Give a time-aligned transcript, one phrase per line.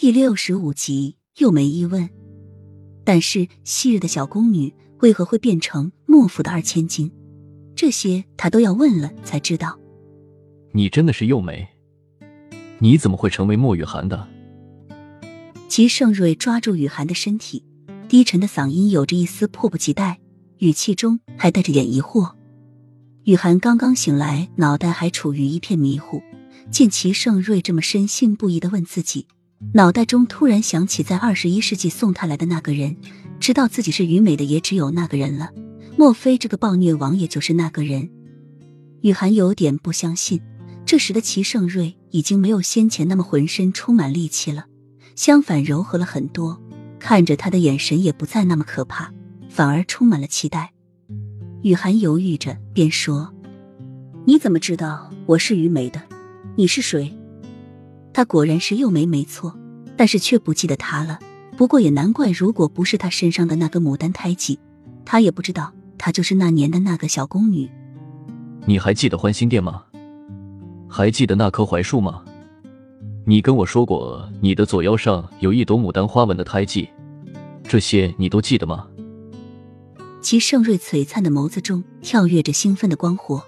[0.00, 2.08] 第六十五集又没疑问，
[3.04, 7.12] 但是昔日的小宫女为何会变成莫府的二千金？
[7.76, 9.78] 这些他都要问了才知道。
[10.72, 11.68] 你真的是幼梅？
[12.78, 14.26] 你怎么会成为莫雨涵的？
[15.68, 17.62] 齐盛瑞抓住雨涵的身体，
[18.08, 20.18] 低沉的嗓音有着一丝迫不及待，
[20.60, 22.32] 语气中还带着点疑惑。
[23.24, 26.22] 雨涵刚刚醒来，脑袋还处于一片迷糊，
[26.70, 29.26] 见齐盛瑞这么深信不疑的问自己。
[29.74, 32.96] 脑袋中突然想起，在二十一世纪送他来的那个人，
[33.38, 35.50] 知道自己是虞美的也只有那个人了。
[35.96, 38.10] 莫非这个暴虐王爷就是那个人？
[39.02, 40.40] 雨涵有点不相信。
[40.86, 44.64] 这时的齐盛瑞已经没有先前那么浑身充满戾气了，
[45.14, 46.60] 相反柔和了很多，
[46.98, 49.12] 看着他的眼神也不再那么可怕，
[49.48, 50.72] 反而充满了期待。
[51.62, 53.32] 雨涵犹豫着，便说
[54.26, 56.02] ：“你怎么知道我是虞美的？
[56.56, 57.14] 你是谁？”
[58.12, 59.56] 他果然是幼梅，没错，
[59.96, 61.18] 但是却不记得他了。
[61.56, 64.58] 不过也难怪，如果不是他身上的那个牡丹胎记，
[65.04, 67.70] 他也不知道她就是那年的那个小宫女。
[68.66, 69.82] 你还记得欢心殿吗？
[70.88, 72.22] 还记得那棵槐树吗？
[73.26, 76.88] 你跟我说过，你的左腰上有一朵牡丹花纹的胎记，
[77.62, 78.86] 这些你都记得吗？
[80.20, 83.42] 齐盛瑞璀璨的眸子中跳跃着兴奋的光火，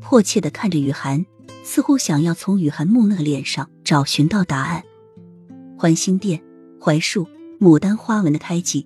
[0.00, 1.26] 迫切的看着雨涵。
[1.62, 4.82] 似乎想要从雨涵木讷脸上找寻到答案。
[5.78, 6.42] 环心殿、
[6.80, 7.24] 槐树、
[7.60, 8.84] 牡丹花纹的胎记，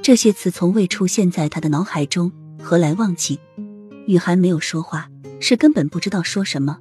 [0.00, 3.38] 这些词从未出现在他的脑海中，何来忘记？
[4.06, 6.78] 雨涵没有说话，是根本不知道说什么。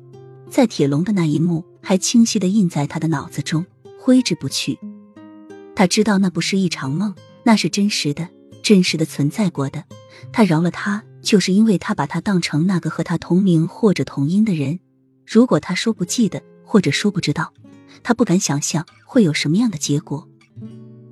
[0.49, 3.65] 在铁笼的那一幕，还清晰的印在他的脑子中，
[3.99, 4.79] 挥之不去。
[5.75, 8.29] 他知道那不是一场梦，那是真实的，
[8.63, 9.83] 真实的存在过的。
[10.31, 14.79] 他饶了他，就是因为他把他当成那个和他同名或者同音的人。
[15.25, 17.53] 如果他说不记得，或者说不知道，
[18.03, 20.27] 他不敢想象会有什么样的结果。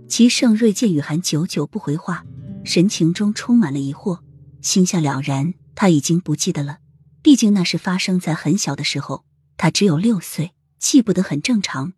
[0.10, 2.26] 齐盛瑞见雨涵久久不回话，
[2.66, 4.20] 神情中充满了疑惑，
[4.62, 6.80] 心下了然，他已经不记得了。
[7.22, 9.24] 毕竟那是发生在很小的时候，
[9.56, 11.94] 他只有六岁，记不得很正常。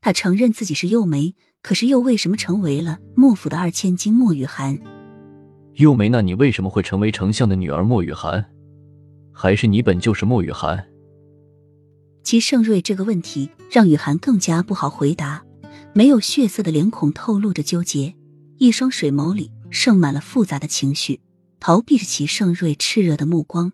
[0.00, 4.78] 他承认自己是幼梅，可是又为什么成为了莫府的二千金莫雨涵？
[5.74, 8.44] 幼梅，那你为什么会成为丞相的女儿莫雨涵？
[9.32, 10.86] 还是你本就是莫雨涵？
[12.30, 15.42] 齐盛瑞这个问题让雨涵更加不好回答，
[15.92, 18.14] 没有血色的脸孔透露着纠结，
[18.56, 21.18] 一双水眸里盛满了复杂的情绪，
[21.58, 23.72] 逃避着齐盛瑞炽热的目光。